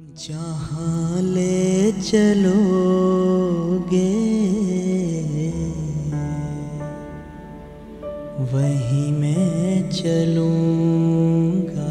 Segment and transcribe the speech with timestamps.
[0.00, 2.48] जहाँ ले चलोगे
[8.52, 11.90] वहीं मैं चलूँगा।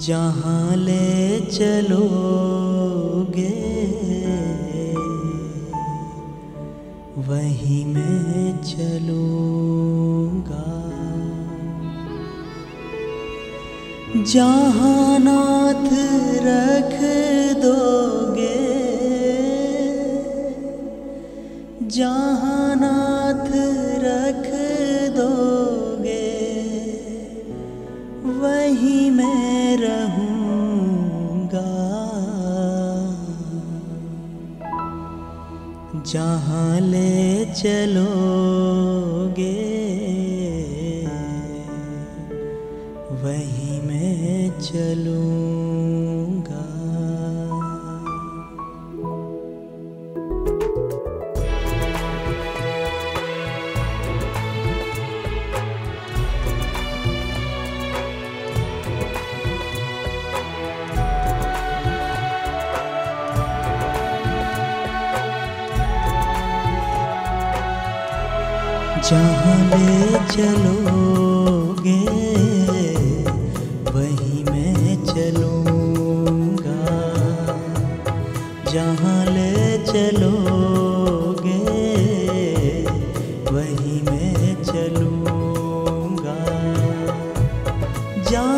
[0.00, 3.52] जहाँ ले चलोगे
[7.28, 9.91] वहीं मैं चलूँगा
[14.26, 15.88] जहाँ नाथ
[16.42, 16.98] रख
[17.62, 18.62] दोगे।
[21.88, 23.48] जहाँ नाथ
[24.04, 24.46] रख
[25.16, 26.32] दोगे।
[28.24, 31.66] वहीं मैं रहूँगा।
[36.06, 38.22] जहाँ ले चलोगे,
[43.22, 43.81] वहीं
[44.66, 46.60] चलूँगा।
[69.08, 69.94] जहाँ ले
[70.32, 72.02] चलोगे
[73.92, 74.21] वहीं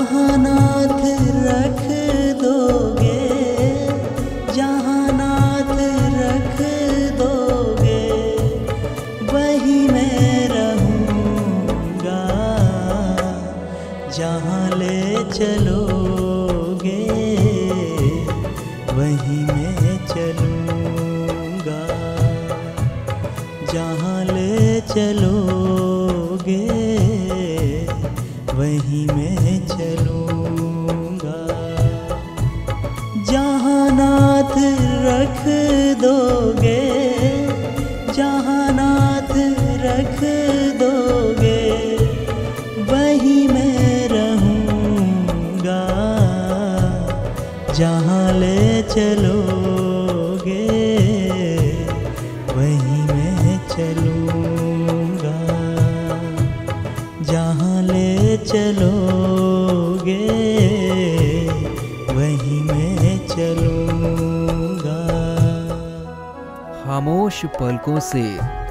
[0.04, 1.02] जहाँ नाथ
[1.44, 1.78] रख
[2.40, 3.20] दोगे
[4.54, 5.70] जहाँ नाथ
[6.14, 6.58] रख
[7.20, 8.02] दोगे,
[9.32, 12.20] वही मैं रहूँगा।
[14.18, 15.00] जहाँ ले
[15.32, 17.00] चलोगे,
[18.92, 21.82] वहीं मैं चलूँगा।
[23.72, 26.62] जहाँ ले चलोगे,
[28.54, 29.43] वहीं मैं
[48.94, 50.66] चलोगे,
[52.54, 55.38] वहीं मैं चलूँगा।
[57.22, 60.26] जहाँ ले चलोगे,
[62.12, 65.00] वहीं मैं चलूँगा।
[66.84, 68.22] खामोश पलकों से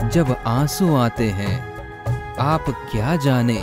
[0.10, 1.60] जब आँसू आते हैं,
[2.40, 3.60] आप क्या जाने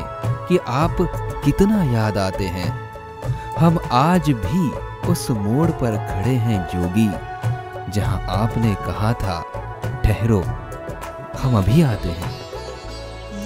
[0.49, 0.97] कि आप
[1.44, 2.70] कितना याद आते हैं?
[3.59, 7.11] हम आज भी उस मोड़ पर खड़े हैं जोगी,
[7.93, 9.43] जहाँ आपने कहा था,
[10.05, 10.43] ठहरो,
[11.41, 12.31] हम अभी आते हैं।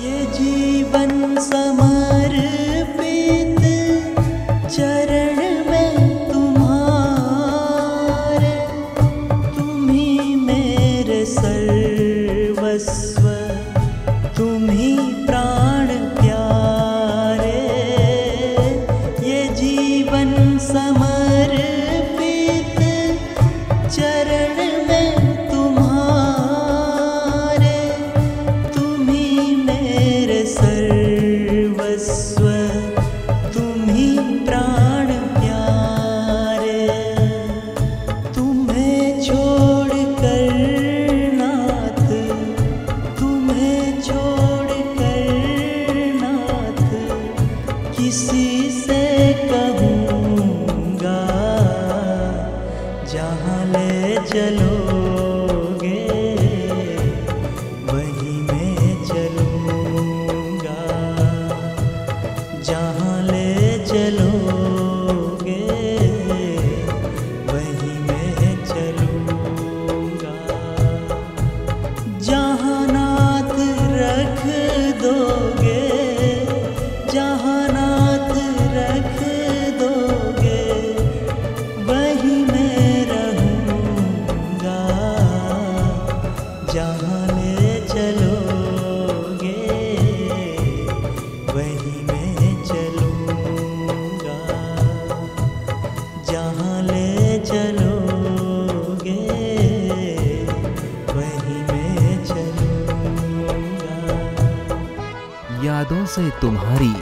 [0.00, 3.60] ये जीवन समर्पित
[4.68, 5.36] चरण
[5.70, 8.56] में तुम्हारे,
[9.56, 13.28] तुम ही मेरे सर्वस्व,
[14.36, 15.86] तुम ही प्राण
[19.24, 20.58] ये जीवन
[48.14, 48.98] किसी से
[49.50, 51.22] कहूँगा
[53.12, 54.73] जहाँ ले चलोगे
[105.64, 106.94] यादों से तुम्हारी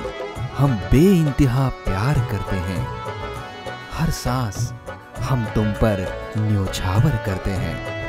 [0.57, 2.87] हम बे इंतहा प्यार करते हैं।
[3.93, 4.73] हर सांस
[5.21, 6.07] हम तुम पर
[6.39, 8.02] न्योछावर करते हैं।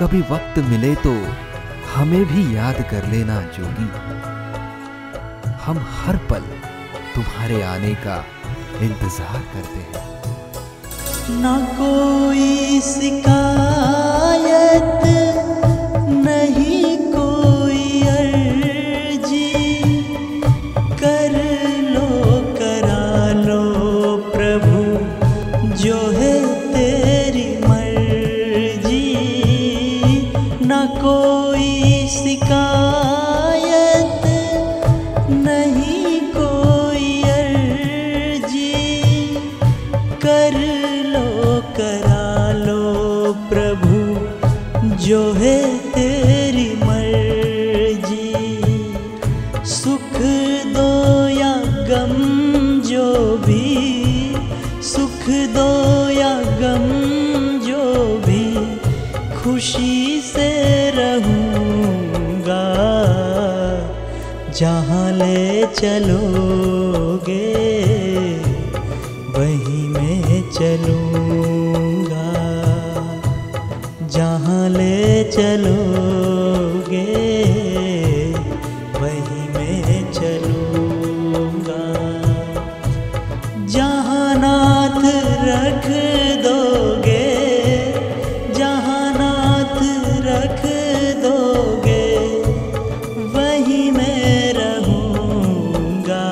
[0.00, 1.10] कभी वक्त मिले तो
[1.94, 3.88] हमें भी याद कर लेना, जोगी।
[5.64, 6.44] हम हर पल
[7.14, 8.16] तुम्हारे आने का
[8.82, 10.04] इंतज़ार करते हैं।
[11.40, 13.39] ना कोई शिकायत
[45.10, 48.32] जो है तेरी मर्ज़ी।
[49.64, 50.12] सुख
[50.66, 50.90] दो
[51.28, 51.54] या
[51.88, 52.12] गम
[52.80, 53.66] जो भी,
[54.82, 55.70] सुख दो
[56.10, 56.86] या गम
[57.66, 57.84] जो
[58.26, 58.76] भी,
[59.34, 60.50] खुशी से
[60.90, 62.64] रहूँगा।
[64.52, 67.54] जहाँ ले चलोगे,
[69.38, 71.59] वहीं मैं चलूँगा
[75.40, 77.04] चलोगे,
[78.96, 81.84] वहीं मैं चलूँगा।
[83.66, 84.98] जहाँ नाथ
[85.46, 85.86] रख
[86.44, 87.24] दोगे
[88.58, 89.78] जहाँ नाथ
[90.26, 90.60] रख
[91.24, 92.04] दोगे,
[93.34, 96.26] वहीं मैं रहूँगा।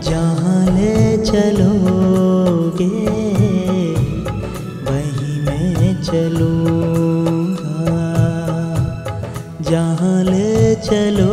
[0.00, 2.92] जहाँ ले चलोगे,
[4.84, 7.01] वहीं मैं चलूँगा
[10.92, 11.31] चलूँ